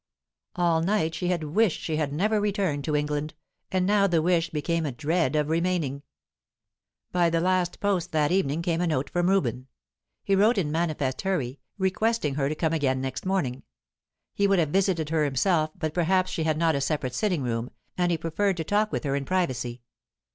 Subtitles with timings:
[0.55, 3.35] All night she had wished she had never returned to England,
[3.71, 6.01] and now the wish became a dread of remaining.
[7.11, 9.67] By the last post that evening came a note from Reuben.
[10.23, 13.61] He wrote in manifest hurry, requesting her to come again next morning;
[14.33, 17.69] he would have visited her himself, but perhaps she had not a separate sitting room,
[17.95, 19.81] and he preferred to talk with her in privacy.